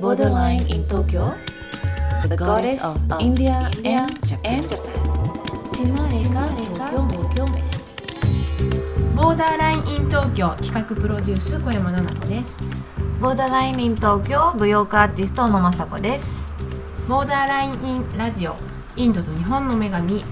[0.00, 1.34] Borderline in Tokyo
[2.28, 4.62] The goddess of India and Japan.
[9.16, 12.56] ボーダーラインイン東京企画プロデュース小山奈々子です。
[13.20, 16.46] ボーダーラインイン東京舞踊家アーティスト小野雅子です。
[17.08, 18.54] ボーダーラインインラジオ
[18.94, 20.24] インドと日本の女神。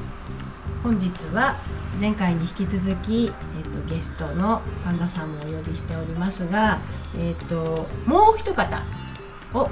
[0.84, 1.56] 本日は
[2.00, 6.78] 前回に引き続き、えっと、ゲストのパンダさんもお呼びしておりますが、
[7.18, 8.80] えっと、もう一方
[9.54, 9.68] を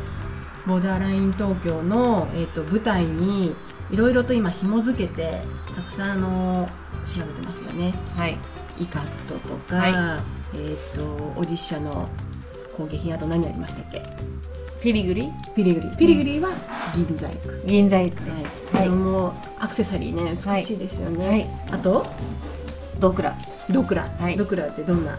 [0.66, 3.54] ボーダーライン東京の、えっと、舞台に
[3.90, 5.40] いろいろと今紐付けて
[5.74, 7.92] たくさんあの調べてますよね。
[8.16, 8.36] はい。
[8.80, 10.22] イカットとか、は
[10.54, 11.04] えっと
[11.36, 12.08] オディッシャの
[12.76, 14.02] 工芸品あと何ありましたっけ？
[14.80, 15.30] ピリグリ？
[15.54, 15.96] ピリグリ。
[15.96, 16.50] ピリグリは
[16.94, 18.16] 銀細工、銀細工。
[18.30, 18.44] はい、
[18.78, 21.46] はれもアクセサリーね美しいですよね、はい。
[21.72, 22.06] あと？
[22.98, 23.36] ドクラ。
[23.70, 24.36] ドクラ、はい。
[24.36, 25.16] ドクラってどんな？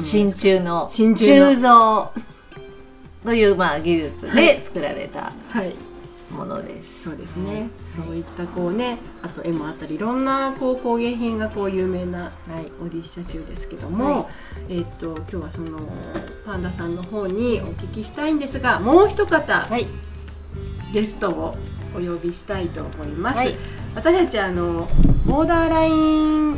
[0.00, 1.50] 真鍮の真鍮の。
[1.50, 2.12] 鋳造
[3.24, 5.74] というまあ技術で作られたはい。
[6.30, 12.30] ものです、そうですね、そういったこうねあと絵もあったりいろんなこう工芸品がこう有名な、は
[12.60, 14.28] い、オディッシャ州ですけども、は
[14.68, 15.78] えっと今日はその
[16.44, 19.86] パンダさんの方にお聞きしたいんですがもう一方、はい。
[20.92, 21.54] ゲストを
[21.94, 23.54] お呼びしたいと思います、はい。
[23.94, 24.88] 私たちあの
[25.26, 26.56] ボーダーラインイン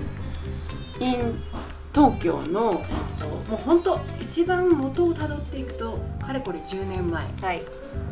[1.94, 3.98] 東京の、えっと、もう本当
[4.37, 7.25] 一番元をたどっていくとかれこれ10年前。
[7.41, 7.62] はい。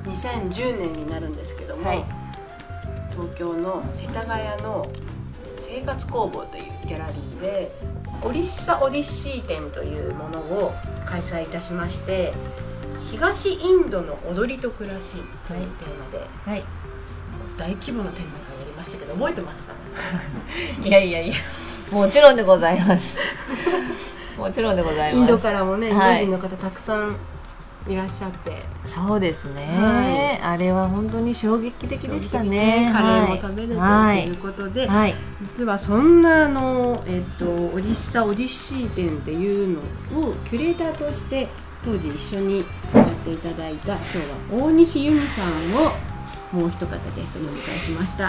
[0.05, 2.05] 2010年になるんですけども、はい。
[3.11, 4.91] 東京の世田谷の
[5.61, 7.75] 生活工房というギャラリーで
[8.23, 10.73] オリッサオディッシー展というものを
[11.05, 12.33] 開催いたしまして
[13.11, 15.17] 東インドの踊りと暮らし
[15.47, 16.65] というテーマで、はい。
[17.59, 19.75] 大規模な展覧会やりましたけど覚えてますか？
[20.83, 21.35] いやいやいや
[21.91, 23.19] もちろんでございます
[24.37, 25.21] もちろんでございます。
[25.21, 27.17] インドからもね、インドはい人の方たくさん
[27.89, 28.63] いらっしゃって。
[28.85, 32.91] そうですね、あれは本当に衝撃的でしたね。
[32.93, 35.15] カレーも食べれてとはいいうことで、はい。
[35.57, 39.81] 実はそんなあの、えっと、オディッサオディッシー展っていう
[40.13, 41.49] のをキュレーターとして
[41.85, 42.65] 当時一緒に
[42.95, 43.99] やっていただいた今
[44.51, 45.93] 日は大西由美さんを
[46.53, 48.25] もう一方ゲストにお迎えしました。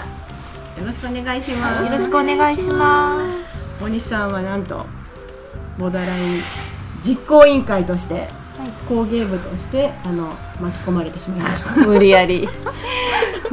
[0.78, 1.92] よろしくお願いします。
[1.94, 3.32] よろしくお願いしま
[3.78, 3.82] す。
[3.82, 4.86] 大西さんはなんと
[5.78, 6.42] ボダライン
[7.04, 8.28] 実行委員会として、
[8.88, 10.28] 工芸部としてあの
[10.60, 12.48] 巻き込まれてしまいました無理やり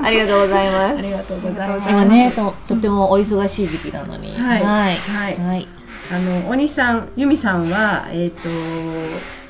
[0.03, 4.97] ありがとうございますありがとうございます今ねととてもお忙しい時期なのにはいはい
[5.37, 5.69] はい
[6.11, 8.49] あの大西さん由美さんはえっ、と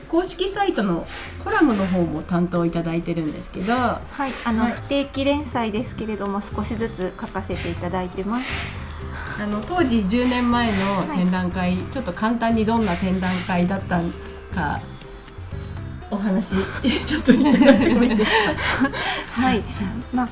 [0.08, 1.06] 公式サイトの
[1.42, 8.81] コラムの方も担当いただいてるんですけどはい、あの、不定期連載ですけれども少しずつ書かせていただいてます。
[9.40, 14.00] あの当時10年前の展覧会、ちょっと簡単にどんな展覧会だった
[14.54, 14.80] か
[16.10, 16.56] お話
[17.06, 18.30] ちょっといただいてもいいです
[19.34, 19.42] か？
[19.42, 19.62] はい、
[20.12, 20.28] まあ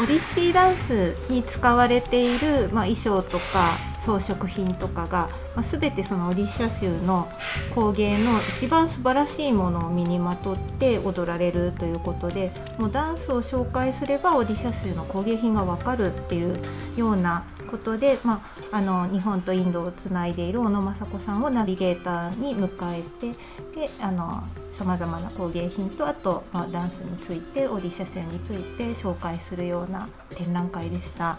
[0.00, 7.28] オディッシーダンスに使われているまあ衣装とか装飾品とかが、まあ、全てそのオディッシャ州の
[7.74, 16.60] 工芸の一番素晴らしいものを身にまとって踊られるということでもうダンスを紹介すればオディッシャ州の工芸品がわかるっていう
[16.96, 23.32] ようなことで、まあ、あの日本とインドをつないでいる小野雅子さんをナビゲーターに迎えて
[23.74, 31.38] であのさまざまな工芸品とあと、まあ、ダンスについてオーディシャ州について紹介するような展覧会でした。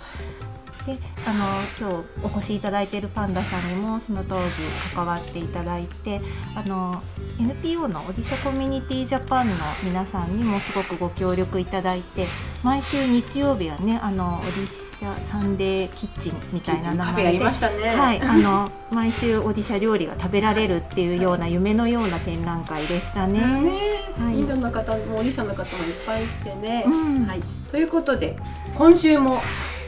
[0.88, 1.46] であの
[1.78, 4.52] 今日お越しいただいているパンダさんにもその当時
[4.96, 6.22] 関わっていただいて
[6.56, 7.04] あの
[7.40, 12.26] NPO のオディシャコミュニティジャパンの皆さんにもすごくご協力いただいて
[12.64, 17.96] 毎週日曜日はねあのオディシャサンデーキッチンみたいな名前でましたね。
[17.96, 23.40] はい、あの毎週オディシャ料理が食べられるっていうような夢のような展覧会でしたね。
[23.40, 23.78] ね
[24.18, 24.40] はい。
[24.40, 27.26] インドの方もオリシャの方もいっぱいいてね、うん。
[27.26, 28.38] はい、ということで
[28.76, 29.40] 今週も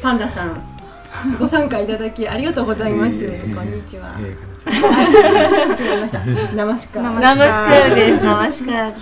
[0.04, 0.79] パンダさん
[1.40, 3.24] ご参加いただきありがとうございます。
[3.26, 4.10] ええこんにちは。
[4.20, 6.20] 違えました。
[6.56, 7.02] ナマ シカ。
[7.02, 8.94] ナマシカルですナマシカル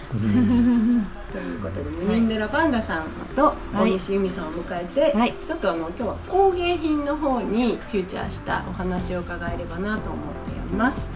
[1.31, 3.03] ということで、ムニンデラパンダさん
[3.35, 11.09] と大西由美さんを迎えて、はいちょっとあの今日は工芸品の方にフューチャーしたお話を伺えればなと思っております。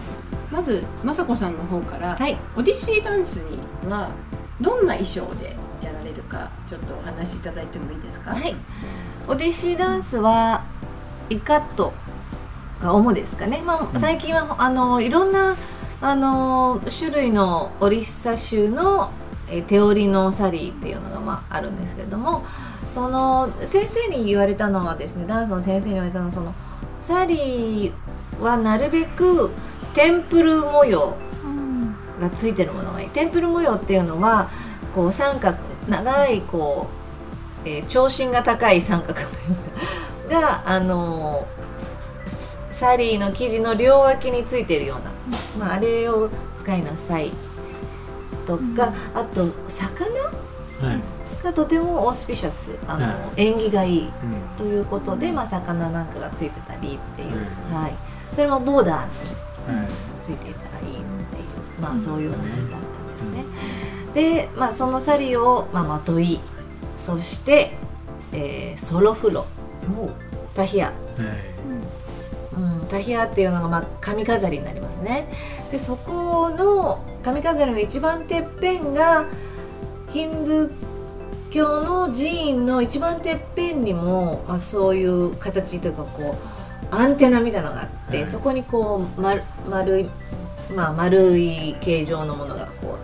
[0.50, 3.58] まず雅子さんの方から、はいオディシーダンスに
[3.90, 4.08] は
[4.60, 8.30] どんな衣装でやられるかちょっとお話しいただいてもいいですか？
[8.32, 8.54] はい
[9.26, 10.62] オディシーダンスは
[11.32, 11.92] イカット
[12.80, 15.56] が主ですかね、まあ、最近はあのいろんな
[16.00, 19.10] あの種類のオリッサ州の
[19.48, 22.44] えー手織りのサリーっていうのが、まあ、あるんですけれども
[22.90, 26.54] その先生に言われたのはですねダンスの先生に言われたのはその
[27.00, 27.92] サリー
[28.40, 29.50] はなるべく
[29.94, 33.10] テンプル模様うんがついてるものがいい。
[33.10, 34.50] テンプル模様っていうのは
[34.94, 35.56] こう三角
[35.88, 36.88] 長いこ
[37.64, 39.56] う、えー長心が高い三角のような
[40.30, 41.46] があの
[42.26, 47.32] スサリーの生地の両脇についてるような、まあ、あれを使いなさい
[48.46, 50.04] とか、あと魚？
[50.80, 51.00] はい。
[51.44, 52.78] がとてもオースピシャス。
[52.86, 53.48] あの、はい。
[53.48, 54.12] 縁起がいいうん。
[54.56, 57.28] ということで、まあ、魚なんかがついてたりっていう、
[57.70, 57.74] うん。
[57.74, 57.94] はい、
[58.32, 59.88] それもボーダーにはい。
[60.22, 61.40] ついていたらいいってい
[61.78, 63.44] う、まあ、そういう感じだったんですね。
[64.14, 66.40] で、まあ、そのサリーを、まあ、まとい。
[66.96, 67.72] そして、
[68.32, 69.46] えーソロフロ
[70.54, 70.94] タヒア、はい。
[72.54, 75.32] うん、タヒアっていうのが、まあ、髪飾りになりますね。
[75.70, 79.24] でそこの髪飾りの一番てっぺんが
[80.10, 80.70] ヒンドゥー
[81.50, 86.36] 教の寺院の一番てっぺんにも、まあ、そういう形というかこ
[86.92, 88.26] うアンテナみたいなのがあって、はい。
[88.26, 90.10] そこにこう丸丸い、
[90.74, 92.98] まあ、丸い形状のものがこ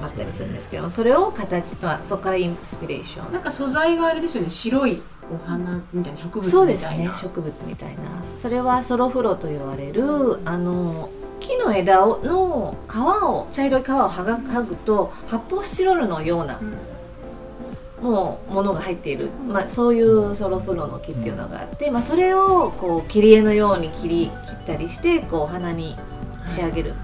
[0.00, 3.32] うあったりするんですけどもそれを形、まあ、そこからインスピレーション。
[3.32, 4.50] なんか素材があれですよね。
[4.50, 5.00] 白い
[5.34, 6.58] お花みたいな植物みたいな。
[6.58, 8.02] そうですね植物みたいな。
[8.38, 11.08] それはソロフロと言われるあの
[11.40, 16.74] 木の枝をの皮を茶色い皮を剥が剥ぐと発泡スチロールのようなうん。
[18.02, 24.30] もうものが入っている、まあ、そういうソロフロの木っていうのがあって、まあ、それをこう切り絵のように切り切
[24.64, 25.96] ったりしてこうお花に
[26.44, 26.94] 仕上げる。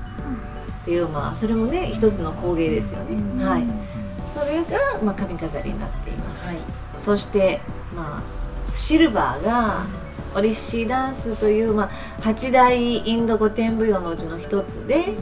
[0.83, 3.45] っていう、まあ、それもね一つの工芸ですよね。
[3.45, 3.65] はい、
[4.35, 6.47] それが、まあ、髪飾りになっています。
[6.47, 6.57] はい。
[6.97, 7.61] そして、
[7.99, 9.87] まあ、シルバーが
[10.37, 11.91] オリッシーダンスという、まあ、
[12.23, 15.15] 八大インド語典舞踊のうちの一つで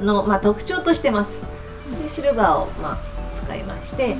[0.00, 1.42] の、まあ、特徴としてます。
[2.00, 2.98] でシルバーを、まあ、
[3.32, 4.16] 使いまして、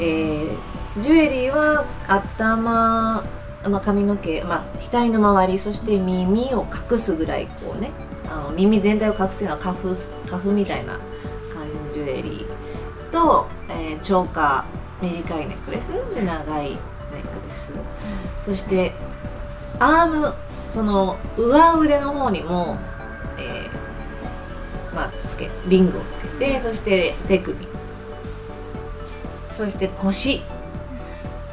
[0.00, 3.24] えージュエリーは頭、ま
[3.64, 7.90] あ、髪の毛、まあ、額の周りそして耳を隠すぐらいこうね
[8.30, 9.92] あの耳全体を隠すようなカフ
[10.30, 10.92] カフみたいな
[11.52, 16.78] 感じのジュエリーと、えーチョーカー短いネックレスで長い
[17.14, 17.72] ネックレス。
[18.42, 18.92] そして
[19.78, 20.34] アーム
[20.70, 22.76] その上腕の方にも、
[23.38, 27.66] えーまあ、つけリングをつけてそして手首。
[29.50, 30.42] そして腰。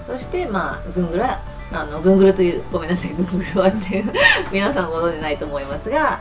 [0.08, 1.42] そしてまあぐんぐら
[1.72, 4.12] あのぐんぐるというごめんなさいぐんぐるはっていう
[4.52, 6.20] 皆さんご存じないと思いますが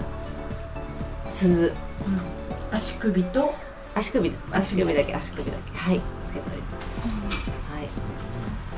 [1.28, 1.72] 鈴。
[2.72, 3.52] 足首と
[3.94, 5.78] 足首足首だけ足首だけ。
[5.78, 7.19] はいつけております、はい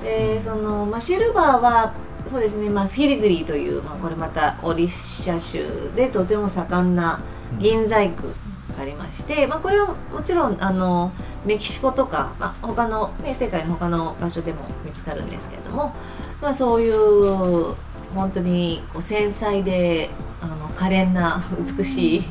[0.02, 1.94] でその、まあ、シルバーは
[2.26, 7.20] そうですね、まあ、フィリグリーという、まあ、これまたオリッシャ州でとても盛んな
[7.58, 8.28] 銀細工
[8.76, 11.12] がありまして、まあ、これはもちろんあの
[11.44, 15.94] メキシコとか、まあ、他の、ね、世界の他の場所でも見つかるんですけれども、
[16.40, 17.74] まあ、そういう
[18.14, 20.10] 本当にこう繊細で
[20.40, 21.42] あの可憐な
[21.78, 22.24] 美しい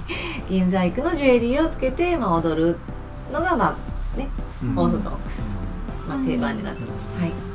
[0.49, 2.77] 銀細工のジュエリーをつけて、まあ、踊る
[3.31, 3.77] のが、ま
[4.15, 4.27] あね、
[4.63, 4.79] うん。
[4.79, 5.41] オーソドックス、
[6.07, 7.13] まあ、定番になってます。
[7.19, 7.50] はい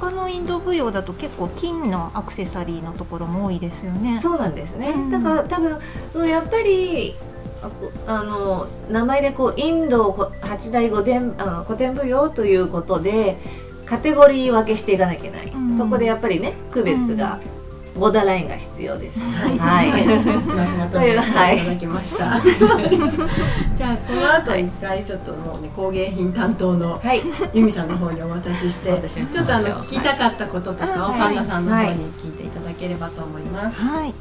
[0.00, 4.18] 他のインド舞踊だと結構金のアクセサリーのところも多いですよね。
[4.18, 5.10] そうなんですね、うん。
[5.10, 5.78] だから多分
[6.10, 7.16] そのやっぱり
[8.06, 13.38] あの名前でこうインドこ八大古典あの古典舞踊ということで
[13.86, 15.72] カテゴリー分けしていかなきゃいけない、うん。
[15.72, 17.40] そこでやっぱりね区別が、
[17.98, 19.20] ボーダーラインが必要です。
[19.20, 19.90] はいはい
[20.78, 22.40] ま とめていただきました。
[23.76, 33.80] じゃあこの後一回ちょっともうね工芸品担当のはい、由美さんの方にお渡しして、ちょっとあの聞きたかったこととかをはいパンダさんの方に聞いていただければと思います。
[33.80, 34.14] はい。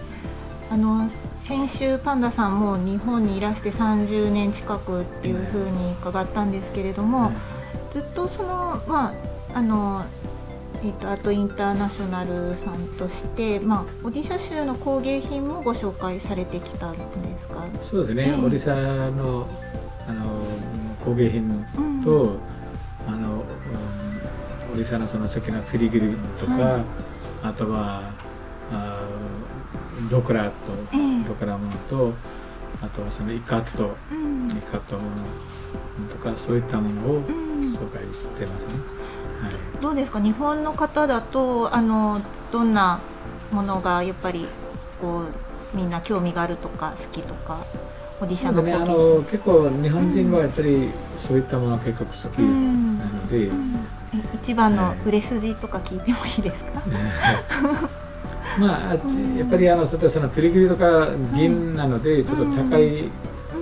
[0.69, 1.09] あの
[1.41, 7.31] 先週パンダさんも日本にいらして30年近くっていうふうに伺ったんですけれども、
[7.91, 9.13] ずっとそのまあ
[9.53, 10.03] あの
[10.83, 16.99] えっとあとインターナショナルさんとしてまあオディシャ州の工芸品もご紹介されてきたんで
[17.39, 17.65] すか？
[17.89, 19.47] そうですね、ええオリサの
[20.07, 20.41] あの
[21.03, 22.37] 工芸品うんと、
[23.07, 23.43] あの、うん
[24.73, 26.83] オリサのその好きなフィリグリとか、はい。
[27.43, 28.11] あとは
[28.71, 28.99] あ
[30.11, 30.51] ドクラと、
[30.93, 31.23] ええ。
[31.27, 32.13] ドクラものと
[32.81, 34.47] あとはそのイカットうん。
[34.49, 37.23] イカットものとかそういったものをうん。
[37.73, 38.73] 紹介してますね。
[38.79, 39.16] はい
[39.81, 40.19] どうですか？
[40.19, 42.99] 日本の方だとあのどんな
[43.51, 44.47] ものがやっぱり
[45.01, 45.21] こ
[45.73, 47.59] うみんな興味があるとか好きとか
[48.19, 50.89] オーディシそうでね、あャンの結構日本人はやっぱり
[51.27, 52.97] そういったものが結構好きうん。
[52.97, 53.49] なので、え
[54.33, 56.81] 一番の売れ筋とか聞いてもいいですか、
[58.59, 58.95] まあ
[59.37, 63.09] やっぱりあのそそのピリギリとか銀なのでちょっと高い、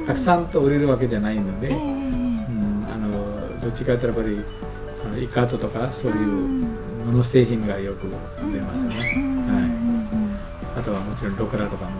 [0.07, 1.75] たくさんと売れるわけじゃないので、ええ。
[1.75, 4.64] うん、あのどっちかというとやっぱりあ
[5.15, 6.65] のイカートとかそういう
[7.11, 8.65] 布製品がよく出ますね、は
[10.75, 11.91] い、あとはもちろんドクラとかも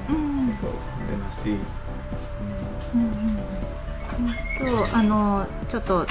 [0.48, 0.67] 結構
[1.10, 1.50] 出ますし、
[4.60, 6.05] 今日あのちょっと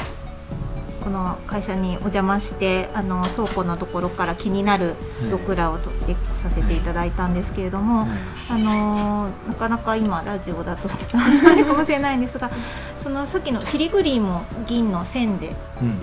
[1.02, 4.94] この会社にお邪魔してあの倉庫のところから気になる
[5.30, 8.08] ドクラを取ってさせていただいたんですけれども、はい。
[8.49, 12.50] あのなかなか今ラジオだと伝わらないかもしれないんですが
[13.00, 15.99] そのさっきのフィリグリーも銀の線でうん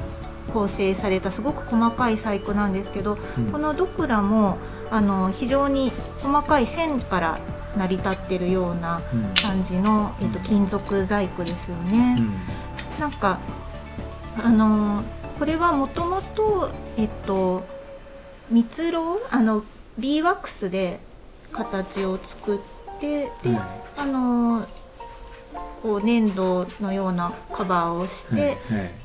[0.53, 3.51] 構成されたすごく細かい細工なんですけど、うん。
[3.51, 4.57] このドクラも
[4.89, 7.39] あの非常に細かい線から
[7.77, 9.21] 成り立ってるようなうん。
[9.35, 12.17] 感じの、えっと、金属細工ですよね。
[12.19, 12.99] うん。
[12.99, 13.39] なんか
[14.43, 15.03] あの
[15.39, 17.63] これはもともとえっと
[18.49, 19.63] 蜜ろうあの
[19.97, 20.99] ビーワックスで
[21.51, 22.59] 形を作っ
[22.99, 23.65] てで、は
[23.97, 24.65] あの
[25.81, 28.57] こう粘土のようなカバーをして、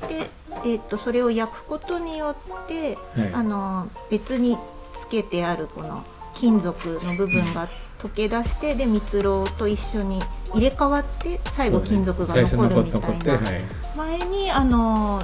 [0.07, 0.29] で、
[0.65, 3.33] えっとそれを焼くことによってはい。
[3.33, 4.57] あの別に
[4.99, 6.03] つけてあるこの
[6.33, 7.67] 金属の部分が
[7.99, 10.21] 溶け出してで蜜ろうと一緒に
[10.53, 13.33] 入れ替わって最後金属が残るみたいな。
[13.33, 13.63] はい。
[13.95, 15.21] 前にあの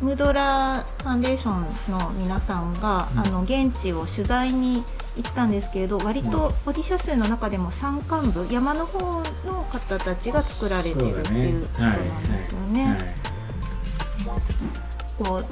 [0.00, 3.18] ムードラーファンデーションの皆さんが、うん。
[3.18, 4.84] あの現地を取材に
[5.16, 12.84] 行ったんですけれど割とオディシャ数の中でも山間部山の方の方たちが作られてそるっていうことなんですよね。
[12.84, 12.96] はい。
[15.18, 15.46] こう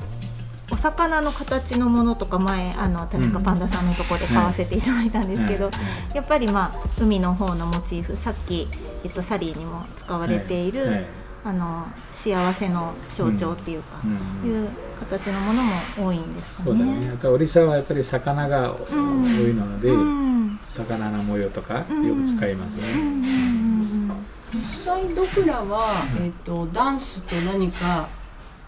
[0.71, 5.73] お魚の形のものとか前あの確かパンダさんのところで買わせていただいたんですけど、はい
[6.15, 8.69] やっぱりまあ海の方のモチーフさっき、
[9.05, 11.07] えっと、サリーにも使われている、
[11.45, 11.87] あの
[12.17, 16.65] 幸せの象徴っていうか、うんいう形のものも多いんですかね。
[16.65, 17.13] そうだね。
[17.15, 18.93] あとオリサはやっぱり魚が多い
[19.55, 20.59] ので、うん。
[20.65, 21.89] 魚の模様とかよく
[22.37, 23.11] 使いますね、うんうんう
[24.13, 24.13] ん。
[24.53, 28.09] 実際ドクラは、えっとダンスと何か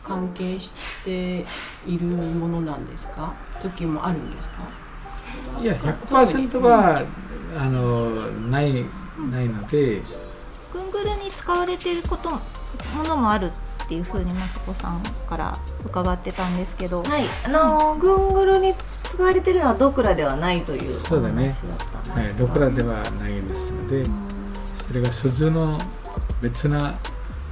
[0.04, 0.72] 関係し
[1.04, 1.44] て
[1.86, 3.34] いるものなんですか？
[3.60, 4.56] 時もあるんですか？
[5.60, 7.04] いや100%は、
[7.56, 8.84] あのない
[9.30, 10.02] ないので。
[10.72, 12.28] ぐんぐるに使われていること
[12.96, 13.50] ものもある
[13.84, 15.52] っていうふうにまさこさんから
[15.84, 18.28] 伺ってたんですけど、はい、あのぐん。
[18.34, 18.74] ぐるに
[19.04, 21.48] 使われてるのはドクラではないというおそうだね。
[21.48, 22.46] 話だったんはい、ですが。
[22.46, 24.28] ドクラではないですので、うん。
[24.86, 25.78] それが鈴の
[26.42, 26.94] 別な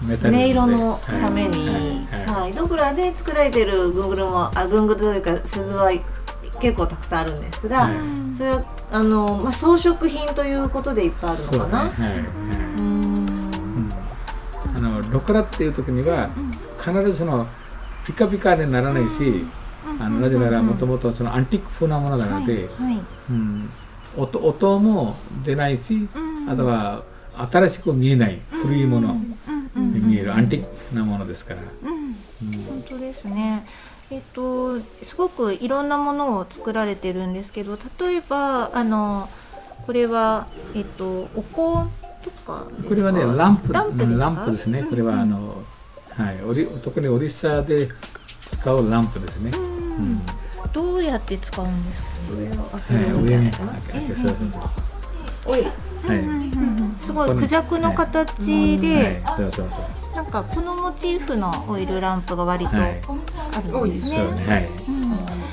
[0.07, 0.49] メタル音で。
[0.49, 2.53] 色のために、はい。
[2.53, 5.91] ドクラで作られているぐんぐるもあぐんぐるというか鈴は
[6.61, 7.95] 結構たくさんあるんですが、はい。
[8.37, 11.89] それはあの、まあ、装飾品ということでいっぱいあるそうのかな。
[11.89, 12.74] だね
[14.85, 16.29] のドクラっていう時には
[16.79, 17.47] 必ずその
[18.07, 19.45] ピカピカにならないし、
[19.99, 23.01] あのなぜならもともとそのアンティーク風なものなので、はい。
[23.31, 23.71] うん、
[24.17, 26.51] 音音も出ないし、うん。
[26.51, 27.03] あとは
[27.51, 29.15] 新しく見えない古いもの
[29.75, 33.67] に見えるアンティークなものですから、本当ですね。
[34.11, 39.31] えっとすごくいろんなものを作られてるんですけど、例えばあの
[39.87, 41.89] これはえっとお香
[42.25, 42.89] とかですか？
[42.89, 44.19] これはねランプランプですか？
[44.19, 44.83] ランプですね。
[44.83, 45.63] これはあの、
[46.17, 47.89] はい、オリ特にオリッサで
[48.53, 50.15] 使うランプですね、ううん。
[50.15, 50.23] ん
[50.73, 52.33] どうやって使うんですか？
[52.33, 52.51] 上を
[55.47, 55.65] はい、
[56.03, 56.33] 開ける
[57.01, 58.79] すごいクジャクの形はい。
[58.79, 59.19] で、
[60.15, 63.01] なんかこのモチーフのオイルランプが割とはい。
[63.53, 64.19] あるんですね。
[64.19, 64.67] はい。
[64.89, 65.44] うん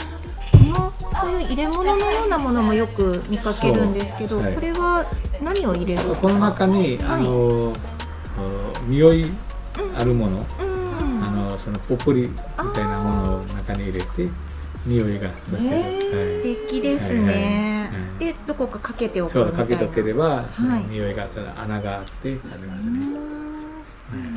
[1.11, 4.53] こういう入れ物のようなものもよく見かけるんですけど、はい。
[4.53, 5.05] これは
[5.41, 7.73] 何を入れるこの中にあの、
[8.87, 9.31] 匂い
[9.97, 11.23] あるもの、うん。
[11.23, 12.35] あのそのポプリみ
[12.73, 14.07] たいなものを中に入れて
[14.85, 17.19] 匂いが出せる、素敵ですね。
[17.19, 17.71] はいはいはい
[18.21, 19.57] でどこかかけておはい、くみたいな。
[19.57, 20.85] そうかけとければ、はい。
[20.91, 23.17] 匂いがその穴があってありますね、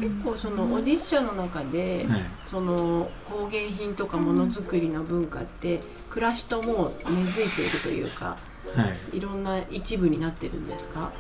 [0.01, 2.23] 結構そのオディッシャの中で、はい。
[2.51, 8.37] その工芸品とかものづくりの文化って暮らしともう根付いているというか
[8.77, 11.13] はい、いろんな一部になってるんですか？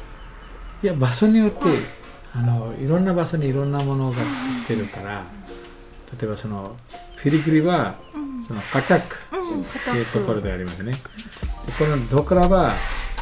[0.82, 1.58] いや場所によって
[2.34, 4.26] あのいろんな場所にいろんなものが作
[4.64, 5.25] ってるから
[6.20, 6.76] 例えばその
[7.16, 7.94] フィリグリは
[8.46, 10.92] そのカタックうん、っていうところでありますね。
[10.92, 10.99] で
[11.78, 12.73] このドクラは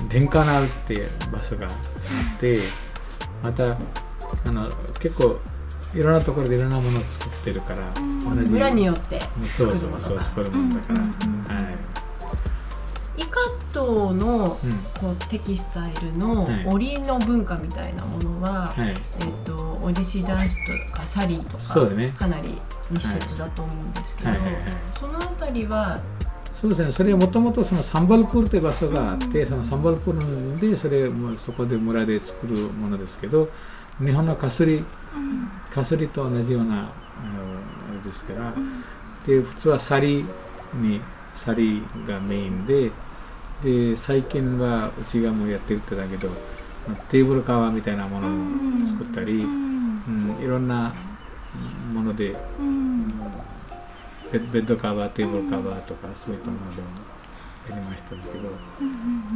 [0.09, 2.61] レンカナルっていう場所があって
[3.43, 3.77] また
[4.47, 4.69] あの
[5.01, 5.39] 結構
[5.95, 10.09] いろんなところでいろんなものを作ってるから村によってそうそう作るものが。
[10.09, 11.77] そう作るものだから、うんはい、
[13.19, 14.71] イカットのうん。
[15.01, 16.67] こうテキスタイルのはい。
[16.67, 18.89] 織りの文化みたいなものは、はい。
[18.89, 18.95] えっ
[19.45, 21.81] とオディシーダンスとかサリーとか、
[22.17, 22.61] かなり
[22.91, 24.33] 密接だと思うんですけど、
[24.95, 26.01] そのあたりは？
[26.61, 26.93] そうですね。
[26.93, 33.49] それはもともとそのサンバルプールという場所があって、そのサンバルプールでそれもそこで村で作るものですけど
[33.99, 34.85] 日本のかすり
[35.73, 36.93] かすりと同じようなあ
[37.93, 38.53] れですから、
[39.27, 40.25] で普通はサリ
[40.75, 41.01] に
[41.35, 42.91] サリがメインで
[43.63, 46.29] で最近はうちがもうやってるってだけど
[47.11, 50.39] テーブルカバーみたいなものも作ったり、うん。
[50.43, 50.93] いろんな
[51.93, 53.09] ものでうん。
[54.33, 56.89] ベベッドカバーテーブルカバーとかそういったものでも
[57.71, 58.23] やりましたけど、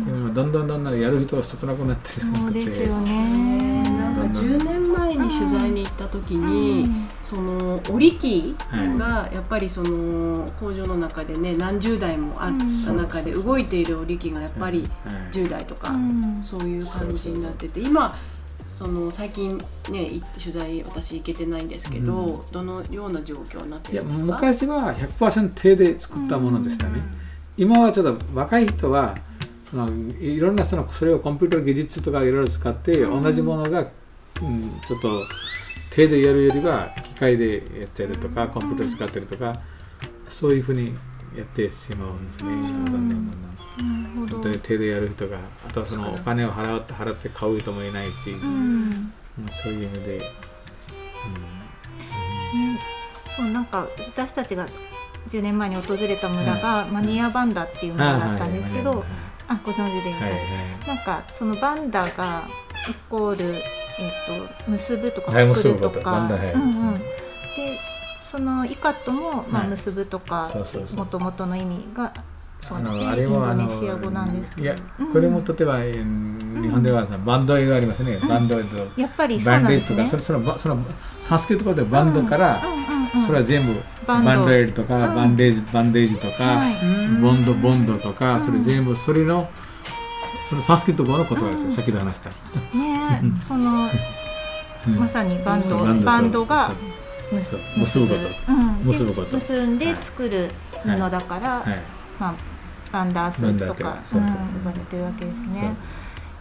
[0.05, 3.86] でもどんどんどんどんやる人が少なくなってるそうですよえね。
[4.16, 6.85] ーなんか10年前に取材に行った時に、
[7.23, 8.56] その織り機
[8.99, 12.52] がやっぱりその工場の中でね何十台もあっ
[12.85, 15.32] た中で動いている織り機がやっぱりはい。
[15.32, 16.42] 10台とかうん。
[16.42, 18.14] そういう感じになってて今
[18.68, 19.58] その最近
[19.90, 22.44] ねい取材私行けてないんですけど、うん。
[22.52, 24.35] どのような状況になってるんですか？
[24.35, 27.02] 昔は100%手で作ったものでしたね、
[27.56, 29.16] 今はちょっと若い人は
[29.70, 29.88] その
[30.20, 33.88] いろんなそのそれをコンピューター技術とかいろいろ使って同じものが、
[34.43, 35.25] うん、ちょっと
[35.90, 39.61] 手でやるよりは機械でやってるとかコンピューター使ってるとか
[40.28, 40.95] そういうふうに
[41.37, 42.85] やってしまうんですね、うん。
[42.85, 42.93] どん。
[42.93, 43.16] どんど。
[43.16, 49.12] ん本当に手でやる人があとはそのお金を払って払って買う人もいないし、ううんん
[49.52, 50.25] そういう意味で、ね。
[53.37, 54.66] そうなんか私たちが
[55.28, 59.09] 10年前に訪れた村がマニアバンダっていううん、村だったんですけど、はい
[59.49, 60.33] あご存知ではいだい。
[60.81, 62.49] てなんかそのバンダが
[62.90, 63.62] イコール、
[63.99, 66.53] えー、と結ぶとかるとか、はい。
[66.53, 67.03] うんうん、で
[68.23, 69.69] そのイカットも、まあ、はい。
[69.71, 70.50] 結ぶとか
[70.97, 72.12] もともとの意味が
[72.61, 74.62] そうあでのあれインドネシア語なんですけど。
[74.62, 75.12] いやうん。
[75.12, 78.29] これも例えば、えー日本ではさバンドエイドありますね、うん。
[78.29, 79.97] バンドエイドやっぱりそうなんですね。
[79.97, 80.79] とかそれそのばその
[81.23, 82.62] サンスクリット語でバンドから、
[83.26, 83.75] それは全部
[84.07, 84.31] バンド。
[84.31, 85.15] バンドエイドとか、うん。
[85.15, 86.75] バンデージバンデージとか、はい。
[87.21, 88.41] ボンドボンドとか、うん。
[88.41, 89.49] それ全部それの
[90.49, 91.73] そのサンスクリット語の言葉ですよ、うん。
[91.73, 92.37] さっきで話した、ね
[93.23, 93.88] えその
[94.87, 94.97] うん。
[94.97, 96.45] まさにバンド、うんバンド。
[96.45, 97.41] がそう。
[97.41, 97.61] そう。
[97.76, 98.07] 結ぶ
[98.85, 100.49] 結ぶことで結んで作る
[100.85, 101.83] 布だから、はい。
[102.21, 102.35] まあ、
[102.93, 104.38] バンダースとかそうそうそう。
[104.38, 105.75] うん呼ばれてるわけですね。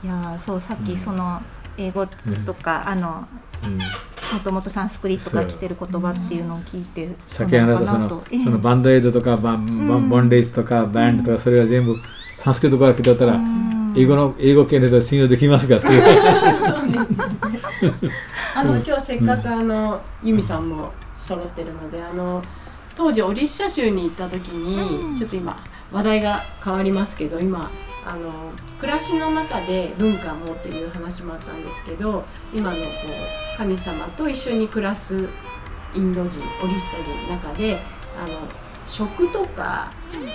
[0.03, 1.41] いやーそうさっきその
[1.77, 2.05] 英語
[2.45, 3.27] とか、あの
[3.63, 3.77] うん。
[3.77, 8.43] もともとサンスクリットから来てる言葉っていうのを聞いて、先ほどそのええ。
[8.43, 11.95] そのバンドエイドとかバンバンボンデージとかバンドとかそれは全部
[12.39, 13.64] サンスクリット語から来てたら、うん
[13.95, 16.03] 英語の英語圏で信用できますかっていう。
[18.55, 22.41] あの今日せっかくあの由美さんも揃ってるのであの
[22.95, 25.17] 当時オリッシャ州に行った時に、うん。
[25.17, 25.57] ちょっと今
[25.91, 27.69] 話題が変わりますけど今
[28.05, 32.83] あの暮らしの中で文化もっていう話もあったんですけど今のこ
[33.55, 35.27] う神様と一緒に暮らす
[35.95, 37.79] インド人オリッシャ人の中で
[38.17, 38.47] あの
[38.85, 39.89] 食とか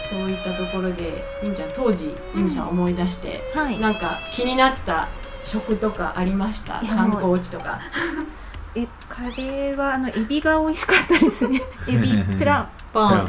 [0.08, 3.78] そういったところで由美ちゃん当時由美さん思い出して、はい。
[3.78, 5.08] なんか気になった
[5.44, 6.80] 食とかありました？
[6.86, 7.80] 観光地とか。
[8.76, 11.60] えカレーはあのエビが美味しかったですね。
[11.88, 13.04] エビプラポン。
[13.04, 13.26] は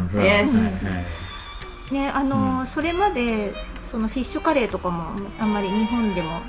[1.92, 1.94] い。
[1.94, 2.66] ねあの、うん。
[2.68, 3.54] それまで
[3.90, 6.42] そのフィッシュカレーとかもあんまり日本でも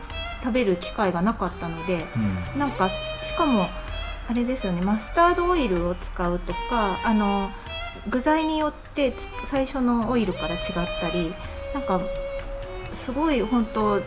[0.42, 2.06] 食べる機会がなかったので
[2.54, 2.58] うん。
[2.58, 3.68] なんかしかも
[4.28, 7.50] あれですよねマスタードオイルを使うとかあの
[8.08, 9.16] 具材によってつ
[9.50, 10.60] 最初のオイルから違っ
[11.00, 11.34] たり
[11.72, 12.00] なんか
[12.94, 14.00] すごい本当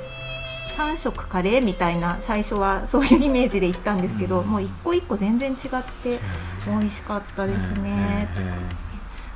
[0.76, 4.48] 3色カレーみたいな最初はそういうイメージで行ったんですけど、うん。
[4.48, 5.58] もう一個一個全然違っ
[6.04, 6.20] て
[6.68, 8.28] 美味しかったですね。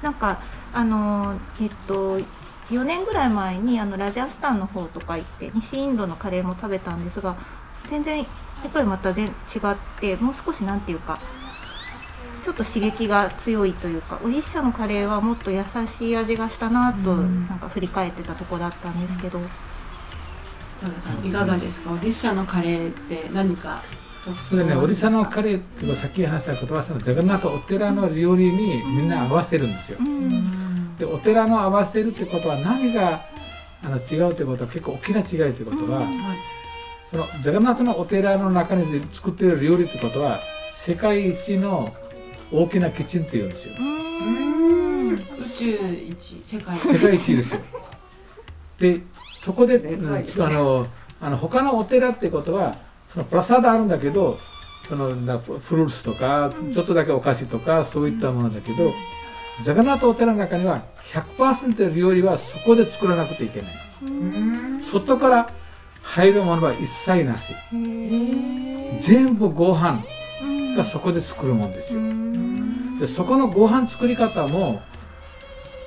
[0.01, 0.41] なんか
[0.73, 2.19] あのえっと
[2.69, 7.35] 4年ぐらい前にあのラジャスタンの方とか行って西インドのカレーも食べたんですが
[7.89, 8.25] 全然や
[8.67, 9.31] っぱりまた全違っ
[9.99, 11.19] てもう少しなんていうか
[12.39, 17.47] ちょっと刺激が強いというかオリッシャのカレーはもっと優しい味がしたなとうん。
[17.47, 19.39] なんか振り返ってたとこだったんですけど、
[20.81, 21.91] 田中さんいかがですか？
[21.91, 23.83] オディッシャのカレーって何か
[24.25, 29.97] 特それね、オリサのカレレーってさっき話した言葉そのジャガンナートお寺の料理にみんな合わせてるんですよ。
[29.99, 30.03] う。
[30.03, 30.97] ん。
[30.97, 33.25] でお寺の合わせてるってことは何が
[33.81, 36.13] あの違うってことは結構大きな違いってことは、うん。
[37.11, 40.41] そのジャガンナートのお寺の中に作ってる料理ってことは
[40.73, 41.93] 世界一の
[42.51, 43.75] 大きなキッチンっていうんですよ。
[43.79, 47.61] うん宇宙一世界世界一ですよ。
[48.79, 49.01] で
[49.35, 50.87] そこで、あの
[51.21, 52.77] あの他のお寺ってことは
[53.11, 54.37] そのプラサードあるんだけど
[54.87, 58.91] そのなフルーツとかちょっとだけお菓子とかそういったものだけど、
[59.63, 60.83] ジャガナートお寺の中には
[61.13, 63.71] 100%料理はそこで作らなくていけない。
[64.03, 65.49] うん外から
[66.01, 67.53] 入るものは一切なし。
[69.01, 70.18] 全部ご飯うん
[70.79, 71.99] がそこで作るもんですよ。
[71.99, 74.81] うんでそこのご飯作り方も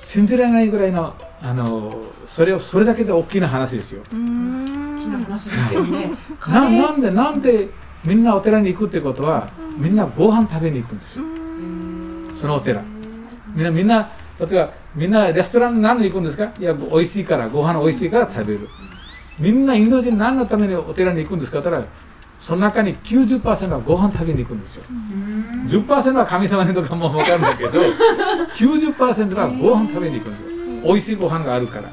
[0.01, 1.93] 信じられないぐらいのあの
[2.25, 4.03] それをそれだけで大きな話ですよ。
[4.11, 7.69] うん大きな話ですよねカななんでなんで
[8.03, 11.25] みんなお寺に行くってことはみんなご飯食べに行くんですよ。
[12.35, 12.81] そのお寺。
[13.55, 16.51] みんなみんな例えばみんなレストラン何で行くんですか？
[16.59, 18.67] いや美味しいからご飯美味しいから食べる。
[19.39, 21.59] みんなインド人何のためにお寺に行くんですか？
[21.59, 21.93] って言ったら
[22.43, 24.83] その中に90%はご飯食べに行くんですよ。
[24.89, 25.65] うん。
[25.65, 27.79] 10%は神様にとかも分かるんだけど
[28.59, 30.47] 90%はご飯食べに行くんですよ。
[30.83, 31.83] 美味しいご飯があるから。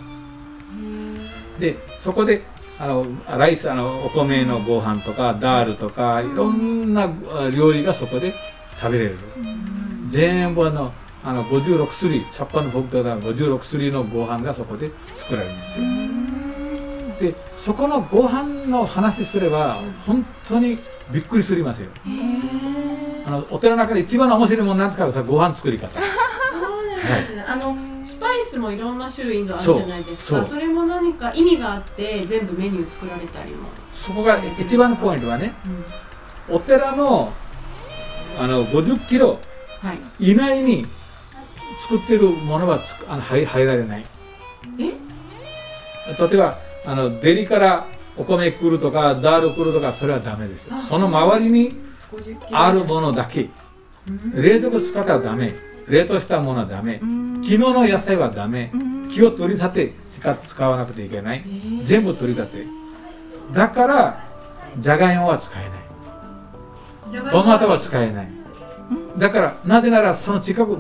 [1.61, 2.43] でそこで
[2.81, 8.35] あのライスあのお米のご飯とかダールとかいろんなあ料理がそこで
[8.81, 9.19] 食べれる
[10.09, 16.39] 全部あのあの56種類チャッパの僕とだ56種類のご飯がそこで作られるんですよ
[17.20, 20.78] でそこのご飯の話すれば本当に
[21.12, 21.90] びっくりするますよ。
[23.26, 25.88] あのお寺の中で一番面白いものなんてかご飯作り方。
[26.00, 30.42] そうなんですね、あのスパイスもいろんな種類があるじゃないですか。
[30.42, 35.52] それも何か意味があって全部メニュー作られたりも、そこが一番のポイントはね
[36.48, 37.33] お寺の
[38.38, 39.38] あの50キロ
[39.83, 40.30] はい。
[40.33, 40.87] 以内に
[41.80, 44.04] 作ってるものはつくあの入入られない。
[44.78, 44.85] え？
[46.18, 52.59] 例えばあのデリからお米来るとかダール来るとかそれはダメですその周りに50キロ。
[52.59, 53.49] あるものだけ。
[54.35, 55.55] 冷蔵庫使ったらダメ。
[55.88, 57.01] 冷凍したものはダメ。
[57.43, 58.73] 昨日の野菜はダメ。
[59.12, 61.45] 木を取り立てしか使わなくていけない。
[61.47, 61.85] えー。
[61.85, 62.66] 全部取り立て。
[63.53, 64.29] だから
[64.79, 65.77] じゃがいもは使えな
[67.23, 67.31] い。
[67.31, 68.29] トマトは使えない。
[69.19, 70.77] だからなぜならその近く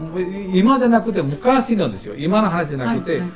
[0.52, 2.14] 今じゃなくて昔のですよ。
[2.16, 3.30] 今の話じゃなくて、はいはい。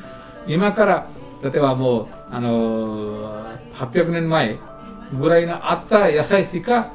[0.48, 1.06] 今から
[1.44, 4.58] 例えばもう、あのー800年前
[5.18, 6.92] ぐらいのあった野菜しか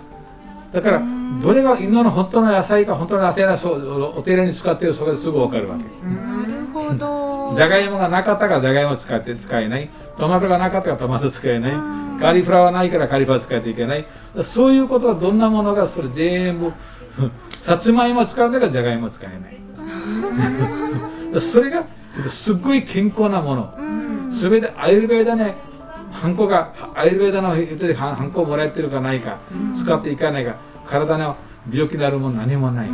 [0.72, 1.04] だから
[1.42, 5.84] どれが今の本当の野菜か本当の野菜うお寺に使ってるそこですぐ分かるわけ。
[6.08, 7.54] なるほど。
[7.58, 9.90] じゃがいもがなかったからじゃがいも使って使えない。
[10.18, 11.72] トマトがなかったからトマト使えない。
[12.20, 14.06] カリフラワーないからカリフラワー使っていけない。
[14.44, 16.72] そういうことはどんなものがそれ全部
[17.62, 19.36] さつまいも使うんだからじゃがいも使えな
[21.36, 21.42] い。
[21.42, 21.84] それが
[22.28, 23.74] すっごい健康なもの
[24.40, 25.56] それでアイルベーダね
[26.12, 29.38] ハンコがアイルベーダの人でハンコもらえてるかないか
[29.78, 30.56] 使っていかないか
[30.88, 31.36] 体の
[31.72, 32.90] 病気になるもの何もない。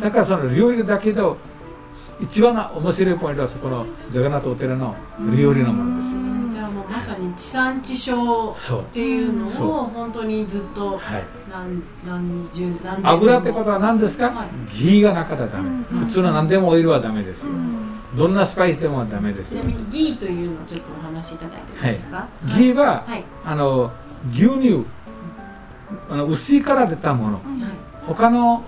[0.00, 1.36] だからその料理だけど
[2.20, 4.94] 一番面白いポイントはそこのジャガナトお寺の
[5.36, 6.20] 料理のものですよ。
[6.50, 11.24] じゃあもうまさに地産地消っていうのを本当にずっとはい。
[11.50, 14.48] 何何十何千油ってことは何ですか、はい。
[14.76, 17.52] ギーがなかったらダメ、普通の何でもオイルはダメですよ、
[18.16, 19.62] どんなスパイスでもダメですよ。
[19.62, 23.24] ちなみにギーというのをちょっとお話しいただいてもいいですか、ギーは、はい。
[23.44, 23.92] あの
[24.32, 24.84] 牛乳。
[26.08, 27.32] あの牛から出たもの。
[27.34, 27.44] はい。
[28.06, 28.64] 他の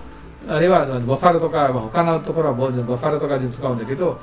[0.47, 4.19] あれはバファロとか他のところはボバファロとかで使うんだけど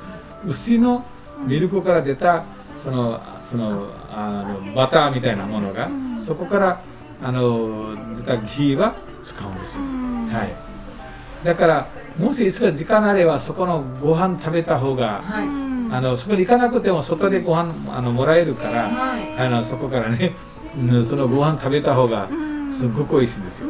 [0.46, 1.04] 牛の
[1.46, 2.44] ミルクから出た
[2.82, 6.82] そのそのあのバターみたいなものがそこから
[7.22, 15.48] あの出たギーは使うんですよ、はい、だからもしいつか時間あればそこのご飯食べた方がはい。
[15.90, 19.36] あのそこに行かなくても外でご飯あのもらえるからはい。
[19.38, 20.34] あのそこからね
[20.76, 22.28] うんそのご飯食べた方が
[22.72, 23.68] すごく美味しいんですよ、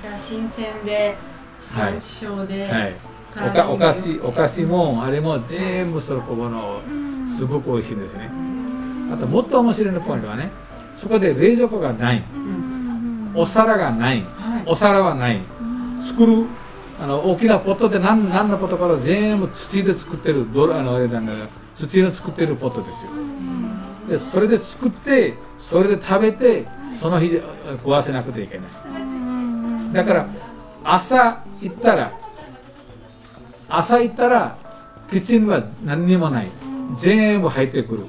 [0.00, 1.16] じゃあ新鮮で
[1.58, 2.94] 地産地消で、はい、
[3.32, 6.82] おかお菓子お菓子もあれも全部そのここの
[7.34, 8.30] すごく美味しいんですね。
[9.10, 10.50] あともっと面白いポイントはね
[10.94, 12.24] そこで冷蔵庫がない。
[12.34, 13.32] うん。
[13.34, 14.24] お皿がない。
[14.66, 15.40] お皿はない。
[16.02, 16.44] 作る
[16.98, 21.08] あの大きなポットで何何のポットから全部土で作ってるドラあのあれ
[21.74, 23.10] 土の作ってるポットですよ。
[24.08, 26.66] でそれで作ってそれで食べて
[26.98, 29.92] その日で食わせなくてはいけない。
[29.92, 30.28] だから
[30.84, 32.12] 朝行ったら
[33.68, 34.56] 朝行ったら
[35.10, 36.48] キッチンは何にもない。
[36.98, 38.06] 全部入ってくる。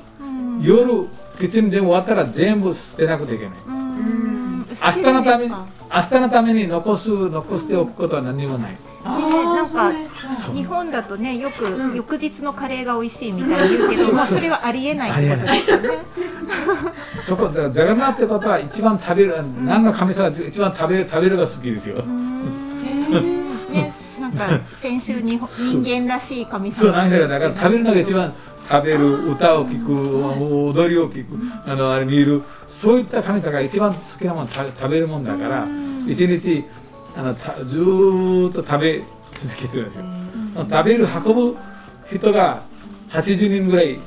[0.62, 1.08] 夜
[1.40, 3.58] キッチン全部終わったら全部捨てなくてはいけない。
[3.68, 4.66] うん。
[4.70, 5.54] 明日のために
[5.94, 8.78] 明日のために残す残しておくことは何にもない。
[9.04, 9.92] あねーなんか
[10.54, 11.96] 日本だとねよく、うん。
[11.96, 16.00] 翌日のカレーが美味しいみたいに言うけど、まあ、それはありえないってことですよね。
[17.22, 22.04] そこだナってことは一番食べる何の神様が一番食べる食べるが好きですよ。
[22.04, 24.46] ね、なんか
[24.82, 28.34] 先週に人間らしい神そう様なんだよだから食べるのが一番
[28.70, 30.28] 食べる歌を聴く
[30.70, 31.26] 踊りを聴く
[31.66, 35.68] あのあれ見るそういった神様が一番好きなもの食べるもんだから
[36.06, 36.66] 一日
[37.16, 39.04] あのたずーっと食べ
[39.34, 40.06] 続けてるんですよ
[40.70, 41.58] 食べる運ぶ
[42.12, 42.64] 人が
[43.10, 44.00] 80人ぐらい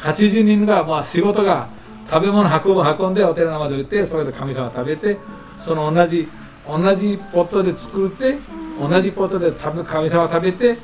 [0.00, 1.68] 80人がまあ仕事が
[2.10, 5.18] 食べ物運ぶ運んでお寺まで行ってそれで神様食べて
[5.58, 6.28] その同じ
[6.66, 8.38] 同じポットで作って
[8.80, 10.78] 同じポットで食べ神様食べて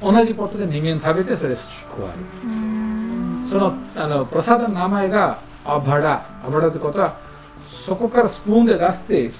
[0.00, 1.56] 同じポットで人間食べてそれで
[1.90, 3.48] 食われる。
[3.48, 7.16] そのあのプラサダの名前がアバダアバダってことは
[7.64, 9.30] そこからスプーンで出して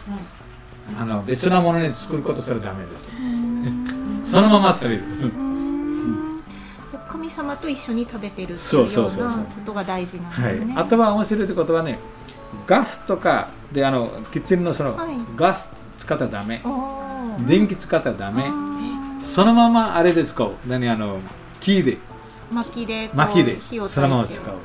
[0.98, 4.30] あの別なものに作ることすらダメです。
[4.30, 5.04] そのまま食べる。
[7.08, 9.16] 神様と一緒に食べてるってそいううよう。
[9.18, 10.66] なことが大事なんですはい。
[10.66, 11.98] ね。、あとは面白いってことはね
[12.66, 15.16] ガスとかであのキッチンのその、はい。
[15.36, 16.62] ガス使ったらダメ。
[17.46, 18.44] 電気使ったらダメ
[19.26, 20.52] そのままあれで使う。
[20.66, 21.18] 何あの
[21.60, 21.98] 木で。
[22.50, 23.58] 薪で薪で。
[23.88, 24.54] そのまま使う。
[24.54, 24.58] へ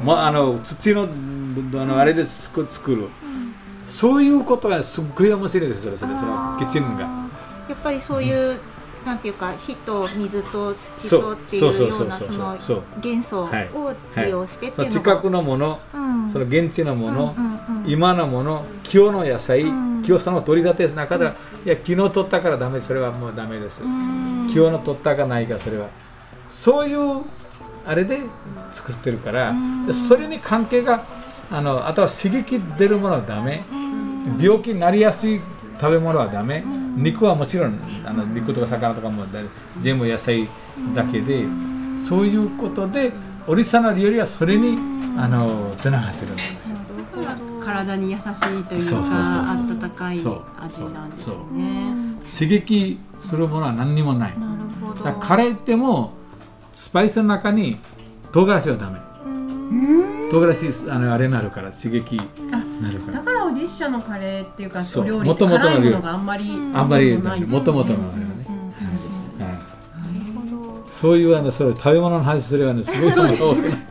[0.00, 0.04] ー。
[0.04, 1.06] もうあの土のあ
[1.84, 3.08] のあれで作作る
[3.88, 7.02] そういうことがすっごい面白いですよそれそのキッチンが。
[7.68, 8.60] やっぱりそういう、
[9.04, 12.56] なんていうか火と水と土とっていそうようなその
[13.00, 13.48] 元素を
[14.16, 16.30] 利用してっていうのが、近くのものうん。
[16.30, 17.90] その現地のもの、うんうんうん。
[17.90, 20.04] 今のもの今日の野菜、うん。
[20.06, 24.44] 今日その取り立てなかったら、いや昨日取ったからダメそれはもうダメです、うん。
[24.44, 25.88] 今日の取ったかないかそれは。
[26.52, 27.24] そういう
[27.84, 28.20] あれで
[28.72, 29.86] 作ってるから、うん。
[29.86, 31.04] でそれに関係が
[31.50, 34.38] あのあとは刺激出るものはダメ、うん。
[34.40, 35.40] 病気になりやすい
[35.80, 36.64] 食べ物はダメ、
[36.96, 39.40] 肉はもちろんあの肉とか魚とかもだ
[39.80, 40.48] 全部野菜
[40.94, 41.44] だけで、
[42.08, 43.12] そういうことで
[43.46, 44.76] オリサの料理はそれに
[45.18, 51.92] あのつながってるんですなるほど体に優しいというそうそうそうか温かい味なんですそうようね。
[51.92, 54.38] ん刺激するものは何にもない。
[54.38, 55.04] なるほど。
[55.04, 56.12] だからカレーっても
[56.72, 57.78] スパイスの中に
[58.32, 58.98] 唐辛子はダメ。
[59.24, 63.18] うん唐辛子あのあれになるから刺激になるから。
[63.18, 65.04] だからおじっしゃのカレーっていうかそう。
[65.04, 68.46] お料理って元々の辛いものがあんまりあんまりもともとのあれはね、
[70.98, 73.28] そういうあのそれ食べ物の話すればねすごいその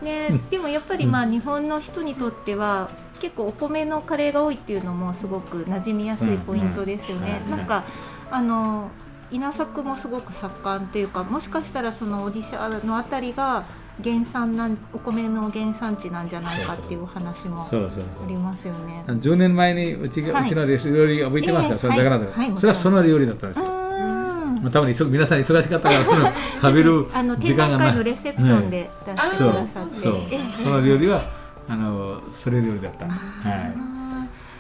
[0.02, 7.44] ね、でもやっぱりまあ日本の人にとっては結構お米のカレーが多いっていうのもすごく馴染みやすいポイントですよね。
[7.52, 7.68] なん。
[7.68, 7.84] か
[8.32, 8.90] あの
[9.30, 10.88] 稲作もすごく盛ん。
[10.88, 13.66] というかもしかしたらそのオディシャのあたりが
[14.04, 18.28] 原産なんお米の原産地なんじゃないかっていう話もあそうそうそう。
[18.28, 19.04] りますよね。
[19.08, 20.46] 10年前にうちが、はい。
[20.48, 26.28] うちの料理覚えてますから、ええそれだからそれはその料理だったんですうよ、まあ、多分忙皆さん忙しかったからその
[26.62, 27.06] 食べる
[27.40, 27.96] 時間がない。
[27.96, 31.22] のレセプションで出してくそうださって、そその料理は
[31.70, 33.12] あのそれ料理だった、は
[33.58, 33.74] い、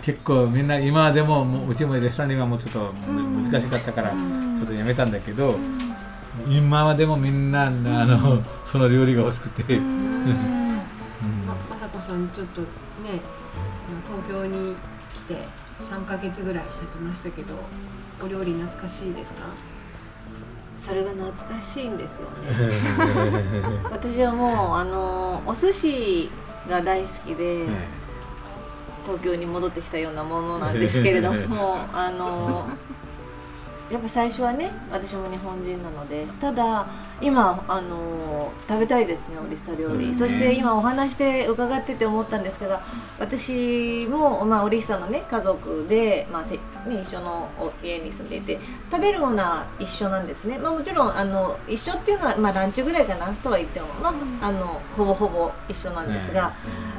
[0.04, 3.44] 結構みんな今でももううちもレストランにはもうちょっとん。
[3.44, 4.60] 難しかったからちん。
[4.62, 5.56] ょっとやめたんだけど、
[6.50, 10.76] 今までもみんなあのその料理が欲しくて、うん。
[11.46, 12.68] ままさこさんちょっとね
[14.08, 14.76] あの東京に
[15.14, 15.36] 来て
[15.82, 17.56] 3ヶ月ぐらい経ちましたけど
[18.24, 19.44] お料理懐かしいですか？
[20.78, 22.72] それが懐かしいんですよね。
[23.92, 26.32] 私はもうあのお寿司
[26.68, 27.68] が大好きで、
[29.06, 32.68] 東京に戻ってきたようなものなんですけれどもあの
[33.92, 36.88] やっぱ最初はね私も日本人なのでただ
[37.22, 40.16] 今あの食べたいですねオリッサ料理。
[40.16, 40.32] そ,、ね。
[40.32, 42.80] して今お話で伺ってて思ったんですけど
[43.20, 54.10] 私も、まあ、オリッサのね家族で、まあせね、一緒のお家に住んでいて食べるものは一緒なんですね、まあ、もちろんあの一緒っていうのは、まあ、ランチぐらいかなとは言っても、ま
[54.42, 56.54] あ、あのほぼほぼ一緒なんですが、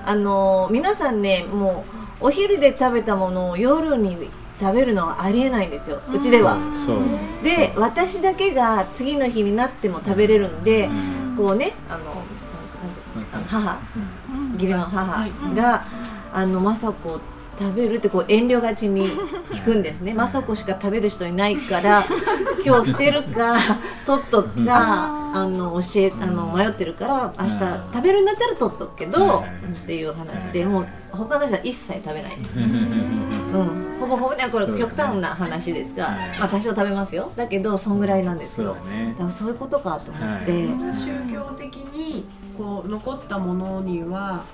[0.04, 1.84] あの皆さんねも
[2.20, 4.30] うお昼で食べたものを夜に
[4.62, 6.00] 食べるのはありえないんですよ。
[6.12, 6.56] うちでは。
[6.86, 6.98] そう、
[7.42, 11.36] で私だけが次の日になっても食べれるんで、うん。
[11.36, 12.22] こうねあの
[13.32, 13.78] あの母。
[14.54, 15.32] 義理の母はい。
[15.56, 15.84] が、
[16.32, 17.20] あの雅子を
[17.58, 19.10] 食べるってこう遠慮がちに
[19.52, 20.14] 聞くんですね。
[20.14, 22.04] 雅子しか食べる人いないから
[22.64, 23.56] 今日捨てるか
[24.06, 27.50] 取っとくかあの教えあの迷ってるから明日
[27.92, 29.44] 食べるんだったら取っとくけど
[29.84, 32.32] っていう話でもう他の人は一切食べない。
[33.52, 36.38] うん、ほぼほぼねこれ極端な話ですが、はい。
[36.38, 37.32] まあ多少食べますよ。
[37.36, 38.74] だけどそんぐらいなんですよ。
[38.74, 39.10] そうだね。
[39.12, 40.96] だからそういうことかと思って、はい。
[40.96, 42.24] 宗教的に
[42.56, 44.44] こう残ったものには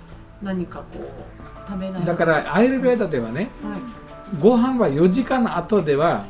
[0.43, 2.05] 何かこう食べない。
[2.05, 3.81] だからアイルベーダではねはい。
[4.41, 6.27] ご飯は4時間後では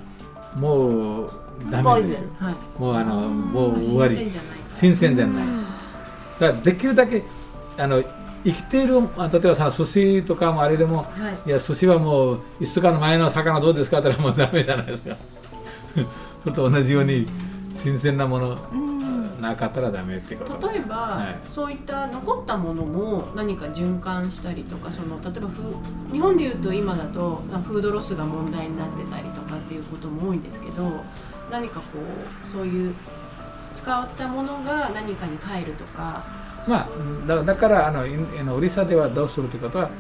[0.55, 1.31] もう
[1.71, 2.29] ダメですよ。
[2.39, 2.55] はい。
[2.81, 4.17] もうあのもうあ終わり。
[4.17, 5.47] 新鮮じゃない新鮮じゃない。
[6.39, 7.25] だからできるだけ
[7.77, 8.03] あの
[8.49, 11.49] 生きているあ例えばさ寿司とかもあれでもはい。
[11.49, 15.17] いや寿司はもう1週間の前の魚どうですかって言ったらもうダメじゃないですか
[16.45, 17.27] それと同じように
[17.75, 18.59] 新鮮なもの
[19.41, 20.69] なかったらダメってこと。
[20.69, 21.37] 例えば、はい。
[21.49, 31.05] そういった残ったものも何か循環したりとかその例えばフー日本でいうと今だとまあフードロスが問題になってたりとかっていうことも多いんですけど
[31.51, 31.99] 何かこ
[32.47, 32.95] うそういう
[33.75, 36.25] 使ったものが何かに変えるとか
[36.69, 36.89] まあ
[37.27, 38.05] だだからあの
[38.55, 39.91] オリサではどうするということは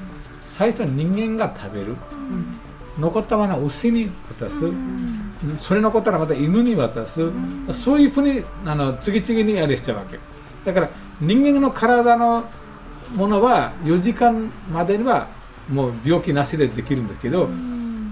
[0.43, 1.97] 最初に人間が食べる。
[2.99, 4.57] 残ったものは牛に渡す、
[5.59, 7.31] それ残ったらまた犬に渡す、
[7.73, 10.19] そういうふうにあの次々にあれしちゃうわけ。
[10.65, 12.45] だから人間の体の
[13.15, 15.29] ものは4時間までには
[15.69, 17.49] もう病気なしでできるんですけど、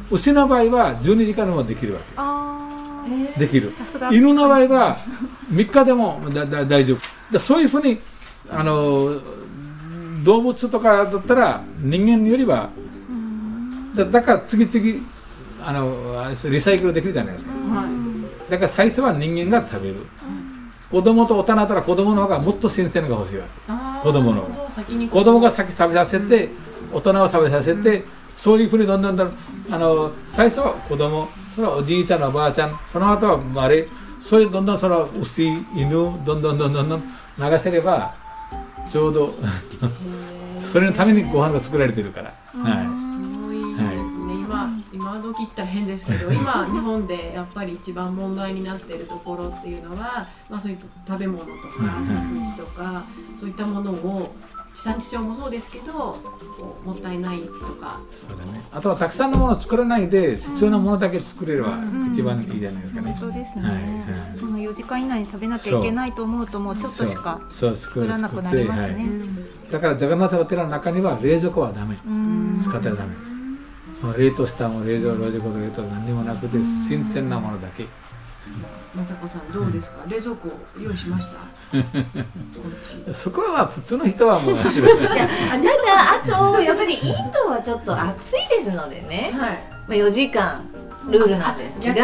[0.09, 3.73] 牛の場合は12時間でもできるわあけできる。
[4.12, 4.99] 犬の場合は
[5.51, 6.99] 3日でもだだ大丈夫。
[7.33, 8.01] だそういうふうに
[8.50, 9.20] あの
[10.24, 12.70] 動物とかだったら人間よりは
[13.94, 15.06] だだから次々
[15.62, 17.50] あのリサイクルできるじゃないですか。
[17.50, 18.50] はい。
[18.50, 19.96] だから最初は人間が食べる。
[20.90, 24.00] 子供と大人だったら子供の方がもっと新鮮なのが欲しいわ。
[24.02, 24.42] 子供の。
[25.11, 26.50] 子供が先食べさせて
[26.92, 28.04] 大人を食べさせて
[28.37, 29.32] そういうふうにどんどんどん
[29.70, 33.88] あの最初は子供それはおじいちゃんおばあちゃんその後は生まれ
[34.20, 37.02] それでどんどんその牛犬どんどんどんどんどん
[37.38, 38.14] 流せれば
[38.88, 39.35] ちょうど。
[40.72, 53.05] それのためにご飯が作られてるから、はい、すごいですね、今今時って言ったら変ですけど今日本でやっぱり一番問題になっているところっていうのは、まあ、そういった食べ物とかうん食事とか
[53.38, 54.35] そういったものを
[54.77, 55.93] 地産地消もそうですけど
[56.85, 57.99] もったいないとか。
[58.15, 58.62] そうだね。
[58.71, 61.79] あとはたくさんのものを作らないで必要なものだけ作れれば
[62.12, 69.01] 一番いいじゃないですかね、本当ですね、はいはいその4時間以内に食べなきゃいけないと思うともうちょっとしか作らなくなりますね、は
[69.69, 69.73] い。
[69.73, 71.97] だからジャガナタお寺の中には冷蔵庫はダメ。
[72.07, 72.61] うん。
[72.62, 73.15] 使ったらダメ。
[73.99, 77.87] その冷凍したもの冷蔵冷蔵庫と冷凍何にもなくて新鮮なものだけ。
[78.95, 80.05] まさこさんどうですか？
[80.07, 81.39] 冷蔵庫用意しました？
[83.12, 89.76] そこはまあ普通の人はもう ただあとやっぱりインドはちょっと暑いですのでね、はい。
[89.88, 90.64] まあ、4時間
[91.09, 91.95] ルールなんですが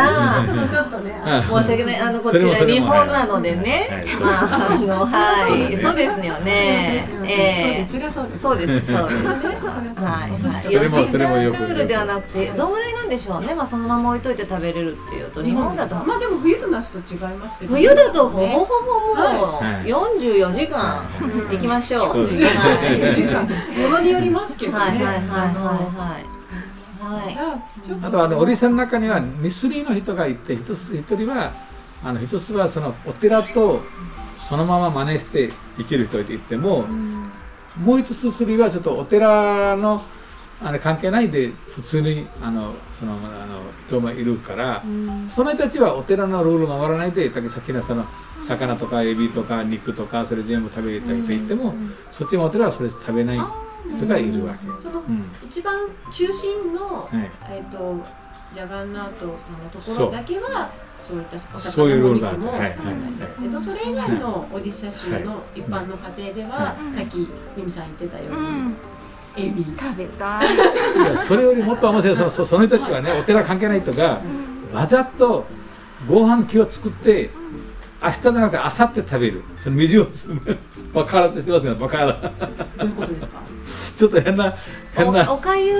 [0.44, 2.00] ちょっとちょっとねあ申し訳ない。
[2.00, 4.06] あのこちら日本なのではいねはい。
[4.20, 5.76] まああのはい。
[5.76, 7.04] そそうですよね。
[7.06, 7.86] そうですよええ。
[7.86, 8.86] そうですそうです。
[8.86, 10.02] そうです。
[10.02, 11.58] はい、それも4時それもよく。
[11.58, 15.94] 間ルールではなくてどんぐらいなんでしょうね、まあ、そのまま置いといて食べれるっていうと日本だと。
[15.96, 19.86] まあでも冬と夏と違いますけど冬だとほぼほぼもうはい。
[19.88, 21.04] 44時間
[21.50, 22.12] 行きましょう。
[22.12, 23.78] そうですはい。
[23.80, 24.78] ものによりますけどね。
[24.78, 25.60] はいはいはいあはいの
[25.98, 26.31] はい。
[27.02, 31.52] あちょっとあとあのおりさんの中にはミスリーの人がいて一つ一人は
[32.04, 33.82] あの一つはそのお寺と
[34.48, 36.86] そのまま真似して生きる人って言っても、
[37.76, 40.02] もう一つすりはちょっとお寺の
[40.60, 44.82] あの関係ないで普通にあのそのあの人もいるから、
[45.28, 48.04] その人たちはお寺のルール守らないでだけさっきのその
[48.46, 51.74] 魚とかエビとか肉とかそれ全部食べたいと言っても、
[52.10, 53.38] そっちのお寺はそれ食べない
[53.84, 54.66] 人がいるわけ。
[54.82, 55.74] そのうん一番
[56.10, 57.30] 中心の、はい。
[57.50, 57.96] えっ、と
[58.54, 59.32] ジャガンナートの
[59.72, 67.16] ところだけはそういったお魚も肉も食べないんですけど、それ以外のオディッシャ州の一般の家庭では、さっき
[67.56, 68.76] ミミさん言ってたように、うん。
[69.36, 69.64] エビ。
[69.64, 70.54] 食べたい。
[70.54, 74.20] いやそれよりもっと面白いそのそその人たちはねお寺関係ない人が
[74.72, 75.46] わざと
[76.06, 77.30] ご飯気を作って
[78.02, 79.42] 明日じゃなくて明後日食べる。
[79.58, 80.06] その水を
[80.92, 82.32] バカラってしてますねバカラ
[82.78, 83.40] どういうことですか？
[83.96, 84.54] ちょっと変な
[84.94, 85.30] 変な。
[85.30, 85.74] おおかゆ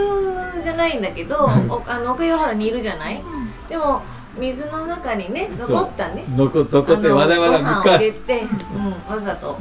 [0.62, 1.48] じゃないんだけど、お
[1.86, 3.22] あのおかゆは煮るじゃない？
[3.68, 4.02] でも
[4.38, 6.24] 水の中にね残ったね。
[6.36, 7.98] 残残ってわざわざあのご飯を3日。
[7.98, 8.42] 入れて、
[8.76, 9.58] うん、わざと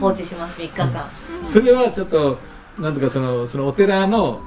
[0.00, 1.10] 放置します3日間。
[1.44, 2.38] それはちょっと
[2.78, 4.40] なんとかそのそのお寺の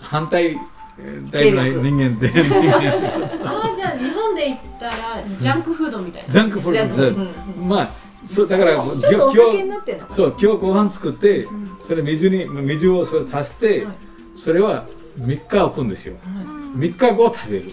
[0.00, 0.56] 反対
[0.98, 2.28] えータイプの人間って
[3.44, 4.92] ああじゃあ日本で言ったら
[5.38, 6.32] ジャンクフードみたいな。
[6.32, 7.62] ジャンクフード。
[7.62, 7.90] まあ
[8.26, 10.16] そうだからちょっとお酒になってんのかな。
[10.16, 11.48] そう今日ご飯作って
[11.86, 13.94] それ水に水をそれ足してはい。
[14.34, 14.86] それは
[15.18, 16.16] 3日置くんですよ。
[16.24, 17.72] 3日後食べる。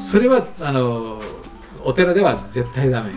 [0.00, 1.20] それはあの
[1.84, 3.10] お寺では絶対ダメ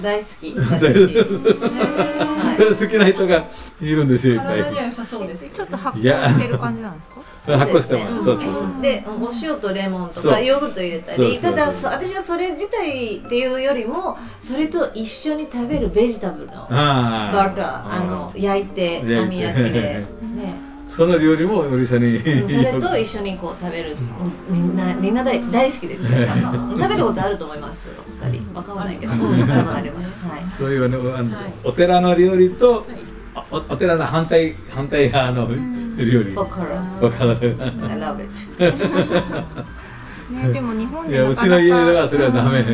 [0.00, 0.54] 大好き。
[0.56, 1.14] 私。
[1.14, 2.76] はい。
[2.76, 3.46] 好きな人が
[3.80, 7.14] いるんですよ体には良さそうですちょっと発酵してる感じなんですか？
[7.46, 8.82] そう発酵してもですねそうそうそう。
[8.82, 19.20] でお塩とレモンとかヨーグルト入れたりただそ私はそれ自体っていうよりもそれと一緒に食べるベジタブルのバあターあの焼いて焼いて。
[19.20, 20.04] 網焼きで、
[20.36, 20.54] ね、
[20.90, 22.16] その料理もおりさに。
[22.16, 23.96] うんそれと一緒にこう食べる
[24.48, 26.08] うんみんなみんな大大好きですよ。
[26.08, 27.88] 食べたことあると思います？
[28.22, 28.54] お二人。
[28.54, 30.24] わかんないけど、 うん、多分あります。
[30.26, 30.42] はい。
[30.58, 31.52] そういうねあのはい。
[31.64, 32.86] お寺の料理と
[33.50, 35.48] おお寺の反対反対側の
[35.96, 36.34] 料理。
[36.34, 37.56] バカラわかる
[37.88, 38.30] I love it.
[40.30, 42.64] ねでも日本いやうちでなかなかの家ではそれはダメ。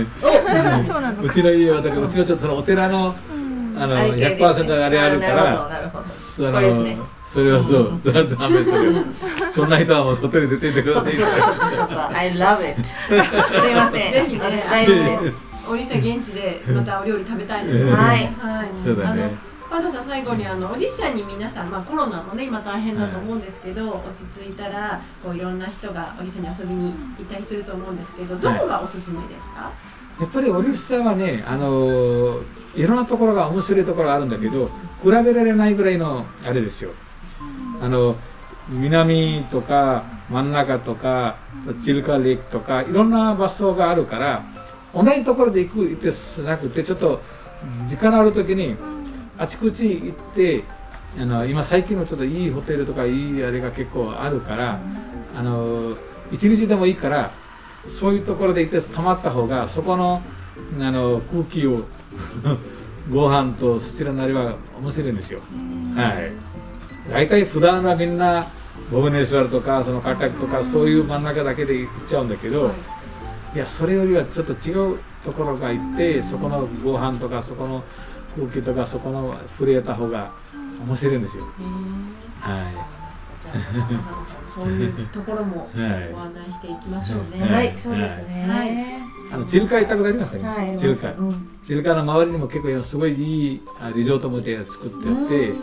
[0.87, 3.83] そうなのうちの家はだからうちのちょっとそのお寺のうん。
[3.83, 4.47] あのあれ系ですね。
[4.47, 6.05] 100%あれあるかなるほどらなるほど。
[6.53, 6.99] これですね
[7.37, 8.01] それはそう。
[8.03, 9.05] それはダメそれは。
[9.51, 11.13] そんな人はもう外に出ていってください。
[11.13, 14.13] そっかそっかそっか I love it すいません。
[14.13, 15.47] ぜひね私大好きです。
[15.69, 17.85] おりさ現地でまたお料理食べたいです。
[17.85, 18.35] ねはい。
[18.39, 18.69] はい。
[18.87, 19.23] そうだね。
[19.23, 19.31] あの
[19.69, 29.71] パンダさん最後にあのオディシャに皆さん、まあ、コロナもね今大変だと思うんですけど、落ち着いたらこういろんな人がオディシャに遊びに行ったりすると思うんですけどどこがおすすめですか、
[30.21, 32.41] やっぱりオリスさんはねあの
[32.77, 34.71] いろんなところが面白いところがあるんだけど
[35.03, 36.93] 比べられないぐらいのあれですよ
[37.81, 38.17] あの
[38.69, 41.37] 南とか真ん中とか
[41.83, 44.45] チルカレイクとかいろんな場所があるから
[44.95, 47.21] 同じところで行く行ってなくてちょっと
[47.87, 48.77] 時間ある時に
[49.39, 50.65] あちこち行って
[51.19, 54.81] あの今最近のちょっといいホテルとかいいあれが結構あるから
[55.35, 55.97] あの
[56.33, 57.31] 一日でもいいから
[58.01, 60.23] そういうところで行って泊まった方がそこの
[60.81, 61.85] あの空気を
[63.13, 65.41] ご飯とそちらなりは面白いんですよ。
[65.95, 66.33] はい。
[67.11, 68.47] 大体普段はみんな
[68.91, 72.71] ボブネスワルとかそのカタクとかそういう真ん中だけで行っちゃうんだけど、
[73.55, 77.85] い、やそれよりはちょっと違うところが行ってそこのご飯とかそこの
[78.37, 80.33] 空気とかそこの触れた方が
[80.87, 81.45] 面白いんですよ。
[82.41, 82.96] は
[84.55, 87.45] そういうところもご はい案内していきましょうね。
[87.45, 88.47] ははいい、そうですね。
[88.49, 88.73] はいい。
[89.33, 90.49] あのチルカ行ったことありますかね。
[90.49, 91.09] はい、チルカ。
[91.09, 95.55] うんチルカの周りにも結構すごいいいあリゾートもで作ってあって。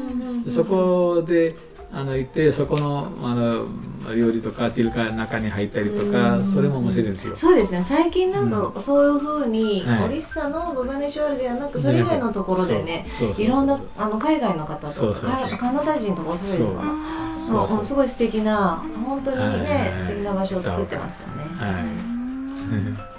[0.49, 1.55] そこで
[1.95, 3.67] あの行ってそこのあの
[4.15, 7.35] 料理とかチルカの中に入ったりとかうんそれも面白いんですよ。
[7.35, 21.43] そうですね最近なんかそういうふうに、はいオリッサのブバネシュワルではなくそれ以外のところでねそうそうそういろんなあの海外の方とそうそうかカカナダ人とかオーストラリアとかそそううそううんすごい素敵な本当にね、はい素敵な場所を作ってますよね。
[21.57, 23.13] はい。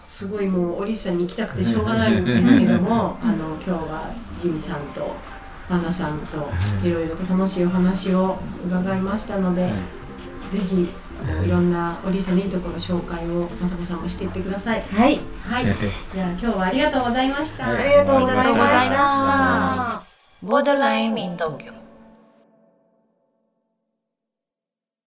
[0.00, 5.14] すごいもうオリッサに行きたくてしょうがないんですけども、あの今日はユミさんと
[5.68, 6.48] パンダさんと
[6.86, 9.72] いろいろと楽しいお話を伺いましたので、
[10.50, 10.88] ぜひ
[11.44, 14.82] いろんなオリッサのいいところ紹介をまさこさんもしていってください。
[14.82, 15.64] はい、はい。
[16.14, 17.68] じゃあ今日はありがとうございました。
[17.68, 20.62] はいありがとうございまありがとうございしたま。
[20.62, 21.81] Borderline in Tokyo